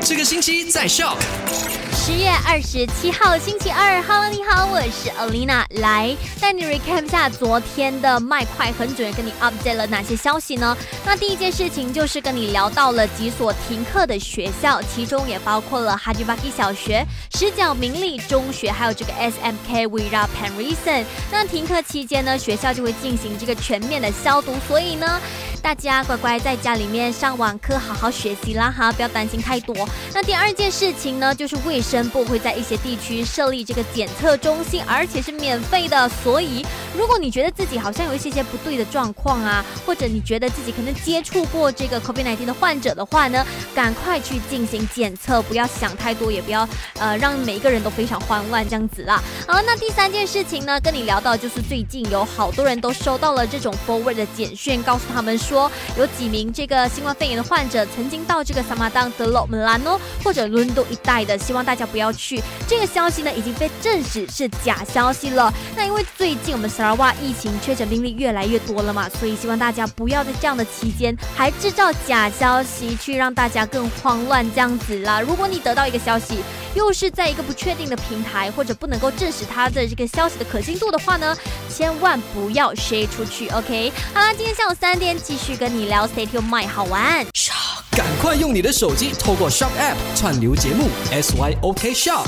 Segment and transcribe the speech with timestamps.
[0.00, 1.16] 这个星期在 Shock。
[1.92, 10.74] 十月二十七号星期二，Hello，你好，我是 Alina，来带你 recap 下昨天的麦快很准，跟你 update 了哪些消息呢？
[11.04, 17.04] 那第一件事情就是跟你聊到了几所停课的学校，其中也包括了哈吉巴基小学、
[17.34, 21.04] 石角明利中学，还有这个 SMK Wira Penrison。
[21.30, 25.20] 那停课期间呢，学校就会进行这个全面的消毒，所以呢。
[25.62, 29.74] 大家乖乖在家里面上网课，好好学习啦哈，不要担心太多。
[30.14, 36.08] 那第二件事情呢，就是卫生部会在一些地区设立这个检测中心，而且是免费的。
[36.22, 36.64] 所以，
[36.96, 43.44] 如果你觉得自己好像有一些些不对的状况啊，或者你觉得自己可能接触过这个 COVID-19 的患者的话呢，
[43.74, 46.66] 赶快去进行检测，不要想太多，也不要
[46.98, 49.22] 呃让每一个人都非常慌乱这样子啦。
[49.50, 55.38] 好，那第三件事情呢，跟你聊到就是最近有好多人都收到了这种 forward 的简讯，告诉他们。
[55.38, 62.42] 说有几名这个新冠肺炎的患者曾经到这个萨马当德洛门兰诺或者伦敦一带的，希望大家不要去。
[62.66, 65.50] 这个消息呢已经被证实是假消息了。
[65.74, 75.22] 那因为最近我们萨拉瓦疫情确诊病例越来越多了嘛，所以希望大家不要在这样的期间还制造假消息，去让大家更慌乱这样子啦。
[75.22, 76.40] 如果你得到一个消息，
[76.78, 81.36] 又是在一个不确定的平台或者不能够证实他的这个消息的可信度的话呢，
[81.68, 83.48] 千万不要 share 出去。
[83.48, 87.26] OK，好啦，今天下午三点继续跟你聊 Stay to My 好玩。
[87.90, 92.26] 赶快用你的手机透过 Shop App 串流节目 SYOK Shop。